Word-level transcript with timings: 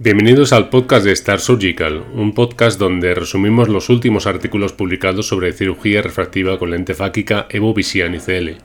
Bienvenidos 0.00 0.52
al 0.52 0.68
podcast 0.68 1.04
de 1.04 1.10
Star 1.10 1.40
Surgical, 1.40 2.04
un 2.14 2.32
podcast 2.32 2.78
donde 2.78 3.16
resumimos 3.16 3.68
los 3.68 3.88
últimos 3.88 4.28
artículos 4.28 4.72
publicados 4.72 5.26
sobre 5.26 5.52
cirugía 5.52 6.02
refractiva 6.02 6.56
con 6.56 6.70
lente 6.70 6.94
fáquica 6.94 7.48
Evo 7.50 7.74
Visian 7.74 8.14
ICL, 8.14 8.58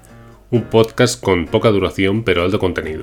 un 0.52 0.66
podcast 0.66 1.20
con 1.20 1.48
poca 1.48 1.70
duración 1.70 2.24
pero 2.24 2.44
alto 2.44 2.60
contenido. 2.60 3.02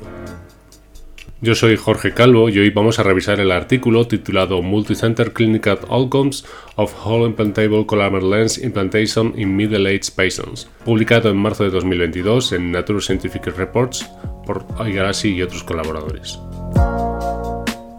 Yo 1.41 1.57
soy 1.57 1.75
Jorge 1.75 2.15
Calvo 2.15 2.48
y 2.48 2.61
hoy 2.61 2.71
vamos 2.71 3.01
a 3.01 3.03
revisar 3.03 3.41
el 3.41 3.51
artículo 3.51 4.07
titulado 4.07 4.62
Multicenter 4.62 5.33
Clinical 5.33 5.81
Outcomes 5.89 6.45
of 6.77 6.95
Whole 7.05 7.27
Implantable 7.27 7.85
Collamer 7.85 8.23
Lens 8.23 8.59
Implantation 8.59 9.35
in 9.37 9.57
Middle-Aged 9.57 10.15
Patients, 10.15 10.69
publicado 10.85 11.31
en 11.31 11.37
marzo 11.37 11.65
de 11.65 11.71
2022 11.71 12.53
en 12.53 12.71
Nature 12.71 13.01
Scientific 13.01 13.47
Reports 13.57 14.09
por 14.47 14.65
Igarashi 14.87 15.31
y 15.31 15.42
otros 15.42 15.65
colaboradores. 15.65 16.39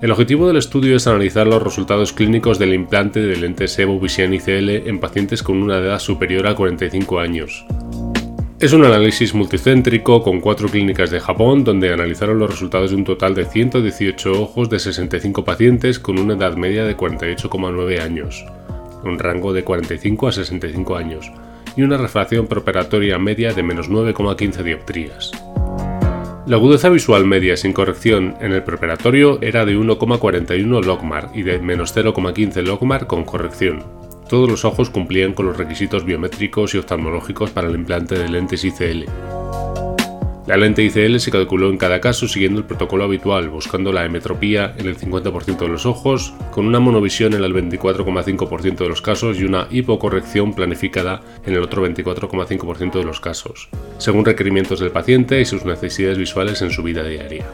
El 0.01 0.09
objetivo 0.09 0.47
del 0.47 0.57
estudio 0.57 0.95
es 0.95 1.05
analizar 1.05 1.45
los 1.45 1.61
resultados 1.61 2.11
clínicos 2.11 2.57
del 2.57 2.73
implante 2.73 3.19
de 3.19 3.37
lentes 3.37 3.77
Evo 3.77 3.99
Vision 3.99 4.33
ICL 4.33 4.87
en 4.87 4.99
pacientes 4.99 5.43
con 5.43 5.61
una 5.61 5.77
edad 5.77 5.99
superior 5.99 6.47
a 6.47 6.55
45 6.55 7.19
años. 7.19 7.63
Es 8.59 8.73
un 8.73 8.83
análisis 8.83 9.35
multicéntrico 9.35 10.23
con 10.23 10.41
cuatro 10.41 10.69
clínicas 10.69 11.11
de 11.11 11.19
Japón 11.19 11.63
donde 11.63 11.93
analizaron 11.93 12.39
los 12.39 12.49
resultados 12.49 12.89
de 12.89 12.95
un 12.95 13.03
total 13.03 13.35
de 13.35 13.45
118 13.45 14.41
ojos 14.41 14.71
de 14.71 14.79
65 14.79 15.45
pacientes 15.45 15.99
con 15.99 16.17
una 16.17 16.33
edad 16.33 16.55
media 16.55 16.83
de 16.83 16.97
48,9 16.97 18.01
años, 18.01 18.43
un 19.03 19.19
rango 19.19 19.53
de 19.53 19.63
45 19.63 20.27
a 20.27 20.31
65 20.31 20.95
años 20.95 21.31
y 21.75 21.83
una 21.83 21.97
refracción 21.97 22.47
preoperatoria 22.47 23.19
media 23.19 23.53
de 23.53 23.61
menos 23.61 23.87
9,15 23.87 24.63
dioptrías. 24.63 25.31
La 26.51 26.57
agudeza 26.57 26.89
visual 26.89 27.23
media 27.23 27.55
sin 27.55 27.71
corrección 27.71 28.35
en 28.41 28.51
el 28.51 28.61
preparatorio 28.61 29.41
era 29.41 29.63
de 29.63 29.77
1,41 29.77 30.83
logmar 30.83 31.29
y 31.33 31.43
de 31.43 31.59
menos 31.59 31.95
0,15 31.95 32.61
logmar 32.63 33.07
con 33.07 33.23
corrección. 33.23 33.85
Todos 34.27 34.49
los 34.49 34.65
ojos 34.65 34.89
cumplían 34.89 35.31
con 35.31 35.45
los 35.45 35.55
requisitos 35.55 36.03
biométricos 36.03 36.75
y 36.75 36.77
oftalmológicos 36.77 37.51
para 37.51 37.69
el 37.69 37.75
implante 37.75 38.19
de 38.19 38.27
lentes 38.27 38.65
ICL. 38.65 39.40
La 40.47 40.57
lente 40.57 40.83
ICL 40.83 41.19
se 41.19 41.29
calculó 41.29 41.69
en 41.69 41.77
cada 41.77 42.01
caso 42.01 42.27
siguiendo 42.27 42.59
el 42.59 42.65
protocolo 42.65 43.03
habitual, 43.03 43.49
buscando 43.49 43.93
la 43.93 44.05
emetropía 44.05 44.73
en 44.75 44.87
el 44.87 44.97
50% 44.97 45.59
de 45.59 45.67
los 45.67 45.85
ojos, 45.85 46.33
con 46.49 46.65
una 46.65 46.79
monovisión 46.79 47.33
en 47.33 47.43
el 47.43 47.53
24,5% 47.53 48.77
de 48.77 48.89
los 48.89 49.03
casos 49.03 49.39
y 49.39 49.43
una 49.43 49.67
hipocorrección 49.69 50.55
planificada 50.55 51.21
en 51.45 51.53
el 51.53 51.61
otro 51.61 51.85
24,5% 51.87 52.93
de 52.93 53.03
los 53.03 53.19
casos, 53.19 53.69
según 53.99 54.25
requerimientos 54.25 54.79
del 54.79 54.89
paciente 54.89 55.39
y 55.39 55.45
sus 55.45 55.63
necesidades 55.63 56.17
visuales 56.17 56.61
en 56.63 56.71
su 56.71 56.81
vida 56.81 57.03
diaria. 57.03 57.45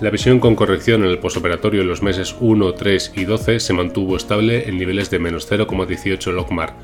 La 0.00 0.10
visión 0.10 0.38
con 0.38 0.54
corrección 0.54 1.02
en 1.02 1.10
el 1.10 1.18
posoperatorio 1.18 1.82
en 1.82 1.88
los 1.88 2.02
meses 2.02 2.36
1, 2.38 2.74
3 2.74 3.12
y 3.16 3.24
12 3.24 3.58
se 3.58 3.72
mantuvo 3.72 4.16
estable 4.16 4.68
en 4.68 4.78
niveles 4.78 5.10
de 5.10 5.18
menos 5.18 5.50
0,18 5.50 6.32
logmar, 6.32 6.74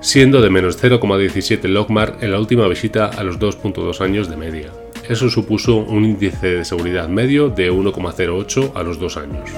siendo 0.00 0.40
de 0.40 0.50
menos 0.50 0.82
0,17 0.82 1.68
logmar 1.68 2.16
en 2.20 2.32
la 2.32 2.40
última 2.40 2.66
visita 2.68 3.06
a 3.06 3.22
los 3.22 3.38
2.2 3.38 4.00
años 4.00 4.28
de 4.30 4.36
media. 4.36 4.72
Eso 5.08 5.28
supuso 5.28 5.76
un 5.76 6.04
índice 6.04 6.54
de 6.54 6.64
seguridad 6.64 7.08
medio 7.08 7.48
de 7.48 7.70
1,08 7.70 8.72
a 8.74 8.82
los 8.82 8.98
2 8.98 9.16
años. 9.18 9.50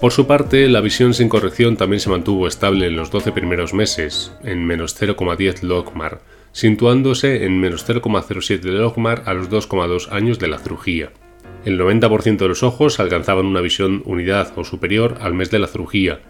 Por 0.00 0.12
su 0.12 0.26
parte, 0.26 0.68
la 0.68 0.80
visión 0.80 1.14
sin 1.14 1.28
corrección 1.28 1.76
también 1.76 2.00
se 2.00 2.10
mantuvo 2.10 2.46
estable 2.46 2.86
en 2.86 2.96
los 2.96 3.10
12 3.10 3.32
primeros 3.32 3.74
meses, 3.74 4.32
en 4.44 4.64
menos 4.64 5.00
0,10 5.00 5.62
logmar, 5.62 6.20
situándose 6.52 7.44
en 7.44 7.58
menos 7.58 7.88
0,07 7.88 8.62
logmar 8.64 9.22
a 9.26 9.34
los 9.34 9.50
2,2 9.50 10.12
años 10.12 10.38
de 10.38 10.48
la 10.48 10.58
cirugía. 10.58 11.10
El 11.64 11.80
90% 11.80 12.36
de 12.36 12.48
los 12.48 12.62
ojos 12.62 13.00
alcanzaban 13.00 13.46
una 13.46 13.60
visión 13.60 14.02
unidad 14.04 14.52
o 14.56 14.64
superior 14.64 15.18
al 15.20 15.34
mes 15.34 15.50
de 15.50 15.58
la 15.58 15.66
cirugía, 15.66 16.20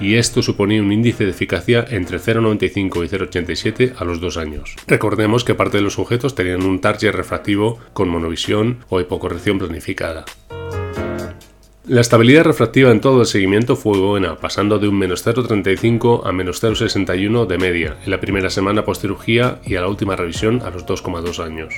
y 0.00 0.16
esto 0.16 0.42
suponía 0.42 0.82
un 0.82 0.92
índice 0.92 1.24
de 1.24 1.30
eficacia 1.30 1.84
entre 1.88 2.18
0,95 2.18 3.04
y 3.04 3.08
0,87 3.08 3.94
a 3.98 4.04
los 4.04 4.20
dos 4.20 4.36
años. 4.36 4.76
Recordemos 4.86 5.44
que 5.44 5.54
parte 5.54 5.78
de 5.78 5.82
los 5.82 5.94
sujetos 5.94 6.34
tenían 6.34 6.62
un 6.62 6.80
target 6.80 7.12
refractivo 7.12 7.78
con 7.92 8.08
monovisión 8.08 8.84
o 8.88 9.00
hipocorrección 9.00 9.58
planificada. 9.58 10.24
La 11.86 12.00
estabilidad 12.00 12.44
refractiva 12.44 12.90
en 12.90 13.02
todo 13.02 13.20
el 13.20 13.26
seguimiento 13.26 13.76
fue 13.76 13.98
buena, 13.98 14.36
pasando 14.36 14.78
de 14.78 14.88
un 14.88 14.98
menos 14.98 15.26
0,35 15.26 16.22
a 16.24 16.32
menos 16.32 16.62
0,61 16.62 17.46
de 17.46 17.58
media 17.58 17.98
en 18.02 18.10
la 18.10 18.20
primera 18.20 18.48
semana 18.48 18.86
post 18.86 19.02
cirugía 19.02 19.60
y 19.66 19.76
a 19.76 19.82
la 19.82 19.88
última 19.88 20.16
revisión 20.16 20.62
a 20.62 20.70
los 20.70 20.86
2,2 20.86 21.44
años. 21.44 21.74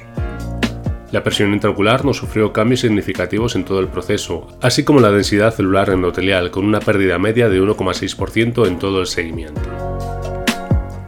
La 1.13 1.23
presión 1.23 1.53
intraocular 1.53 2.05
no 2.05 2.13
sufrió 2.13 2.53
cambios 2.53 2.81
significativos 2.81 3.55
en 3.55 3.65
todo 3.65 3.79
el 3.79 3.89
proceso, 3.89 4.49
así 4.61 4.85
como 4.85 5.01
la 5.01 5.13
densidad 5.13 5.55
celular 5.55 5.91
endotelial, 5.91 6.51
con 6.51 6.65
una 6.65 6.81
pérdida 6.81 7.19
media 7.19 7.49
de 7.49 7.61
1,6% 7.63 8.67
en 8.67 8.79
todo 8.79 9.01
el 9.01 9.07
seguimiento. 9.07 9.61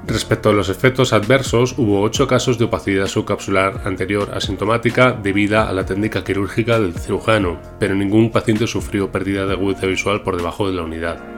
Respecto 0.06 0.48
a 0.48 0.52
los 0.54 0.70
efectos 0.70 1.12
adversos, 1.12 1.74
hubo 1.76 2.00
8 2.00 2.26
casos 2.26 2.58
de 2.58 2.64
opacidad 2.64 3.08
subcapsular 3.08 3.82
anterior 3.84 4.30
asintomática 4.32 5.12
debida 5.12 5.68
a 5.68 5.72
la 5.72 5.84
técnica 5.84 6.24
quirúrgica 6.24 6.78
del 6.80 6.94
cirujano, 6.94 7.60
pero 7.78 7.94
ningún 7.94 8.30
paciente 8.30 8.66
sufrió 8.66 9.12
pérdida 9.12 9.44
de 9.46 9.52
agudeza 9.52 9.86
visual 9.86 10.22
por 10.22 10.36
debajo 10.36 10.66
de 10.68 10.76
la 10.76 10.82
unidad. 10.82 11.37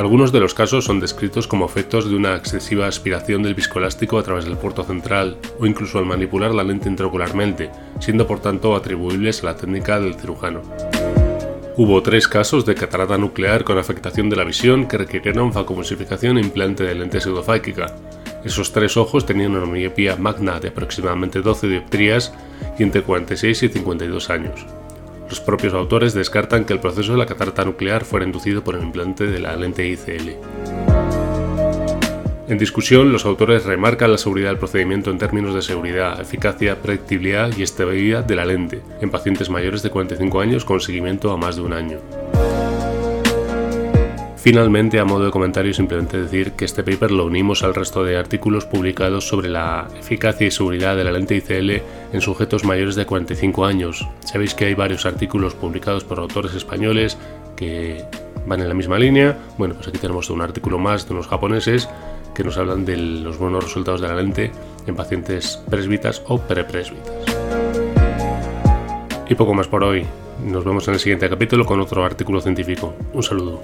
Algunos 0.00 0.32
de 0.32 0.40
los 0.40 0.54
casos 0.54 0.86
son 0.86 0.98
descritos 0.98 1.46
como 1.46 1.66
efectos 1.66 2.08
de 2.08 2.16
una 2.16 2.34
excesiva 2.34 2.86
aspiración 2.86 3.42
del 3.42 3.54
viscoelástico 3.54 4.18
a 4.18 4.22
través 4.22 4.46
del 4.46 4.56
puerto 4.56 4.82
central 4.82 5.36
o 5.58 5.66
incluso 5.66 5.98
al 5.98 6.06
manipular 6.06 6.54
la 6.54 6.64
lente 6.64 6.88
intraocularmente, 6.88 7.70
siendo 7.98 8.26
por 8.26 8.40
tanto 8.40 8.74
atribuibles 8.74 9.42
a 9.42 9.46
la 9.48 9.56
técnica 9.56 10.00
del 10.00 10.14
cirujano. 10.14 10.62
Hubo 11.76 12.02
tres 12.02 12.28
casos 12.28 12.64
de 12.64 12.74
catarata 12.74 13.18
nuclear 13.18 13.62
con 13.62 13.76
afectación 13.76 14.30
de 14.30 14.36
la 14.36 14.44
visión 14.44 14.88
que 14.88 14.96
requirieron 14.96 15.52
facomulsificación 15.52 16.38
e 16.38 16.40
implante 16.40 16.82
de 16.84 16.94
lente 16.94 17.20
pseudofáquica. 17.20 17.94
Esos 18.42 18.72
tres 18.72 18.96
ojos 18.96 19.26
tenían 19.26 19.54
una 19.54 19.66
miopía 19.66 20.16
magna 20.16 20.60
de 20.60 20.68
aproximadamente 20.68 21.42
12 21.42 21.68
dioptrías 21.68 22.32
y 22.78 22.84
entre 22.84 23.02
46 23.02 23.64
y 23.64 23.68
52 23.68 24.30
años. 24.30 24.64
Los 25.30 25.38
propios 25.38 25.74
autores 25.74 26.12
descartan 26.12 26.64
que 26.64 26.72
el 26.72 26.80
proceso 26.80 27.12
de 27.12 27.18
la 27.18 27.26
catarata 27.26 27.64
nuclear 27.64 28.04
fuera 28.04 28.26
inducido 28.26 28.64
por 28.64 28.74
el 28.74 28.82
implante 28.82 29.28
de 29.28 29.38
la 29.38 29.54
lente 29.54 29.86
ICL. 29.86 30.30
En 32.48 32.58
discusión, 32.58 33.12
los 33.12 33.24
autores 33.24 33.64
remarcan 33.64 34.10
la 34.10 34.18
seguridad 34.18 34.48
del 34.48 34.58
procedimiento 34.58 35.12
en 35.12 35.18
términos 35.18 35.54
de 35.54 35.62
seguridad, 35.62 36.20
eficacia, 36.20 36.82
predictibilidad 36.82 37.56
y 37.56 37.62
estabilidad 37.62 38.24
de 38.24 38.34
la 38.34 38.44
lente 38.44 38.82
en 39.00 39.10
pacientes 39.10 39.48
mayores 39.48 39.84
de 39.84 39.90
45 39.90 40.40
años 40.40 40.64
con 40.64 40.80
seguimiento 40.80 41.30
a 41.30 41.36
más 41.36 41.54
de 41.54 41.62
un 41.62 41.74
año. 41.74 42.00
Finalmente, 44.42 44.98
a 44.98 45.04
modo 45.04 45.26
de 45.26 45.30
comentario, 45.30 45.74
simplemente 45.74 46.16
decir 46.16 46.52
que 46.52 46.64
este 46.64 46.82
paper 46.82 47.10
lo 47.10 47.26
unimos 47.26 47.62
al 47.62 47.74
resto 47.74 48.04
de 48.04 48.16
artículos 48.16 48.64
publicados 48.64 49.28
sobre 49.28 49.50
la 49.50 49.86
eficacia 49.98 50.46
y 50.46 50.50
seguridad 50.50 50.96
de 50.96 51.04
la 51.04 51.12
lente 51.12 51.36
ICL 51.36 51.82
en 52.14 52.20
sujetos 52.22 52.64
mayores 52.64 52.94
de 52.94 53.04
45 53.04 53.66
años. 53.66 54.08
Sabéis 54.20 54.54
que 54.54 54.64
hay 54.64 54.74
varios 54.74 55.04
artículos 55.04 55.54
publicados 55.54 56.04
por 56.04 56.20
autores 56.20 56.54
españoles 56.54 57.18
que 57.54 58.02
van 58.46 58.62
en 58.62 58.68
la 58.68 58.74
misma 58.74 58.98
línea. 58.98 59.36
Bueno, 59.58 59.74
pues 59.74 59.88
aquí 59.88 59.98
tenemos 59.98 60.30
un 60.30 60.40
artículo 60.40 60.78
más 60.78 61.06
de 61.06 61.12
unos 61.12 61.28
japoneses 61.28 61.86
que 62.34 62.42
nos 62.42 62.56
hablan 62.56 62.86
de 62.86 62.96
los 62.96 63.36
buenos 63.36 63.62
resultados 63.62 64.00
de 64.00 64.08
la 64.08 64.16
lente 64.16 64.52
en 64.86 64.96
pacientes 64.96 65.62
presbitas 65.68 66.22
o 66.28 66.38
prepresbitas. 66.40 67.12
Y 69.28 69.34
poco 69.34 69.52
más 69.52 69.68
por 69.68 69.84
hoy. 69.84 70.06
Nos 70.46 70.64
vemos 70.64 70.88
en 70.88 70.94
el 70.94 71.00
siguiente 71.00 71.28
capítulo 71.28 71.66
con 71.66 71.78
otro 71.78 72.02
artículo 72.02 72.40
científico. 72.40 72.94
Un 73.12 73.22
saludo. 73.22 73.60